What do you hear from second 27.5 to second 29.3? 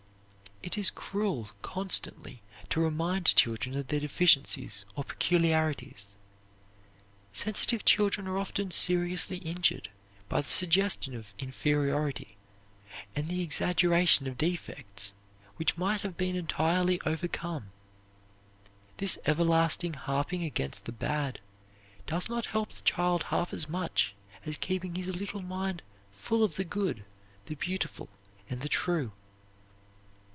beautiful, and the true.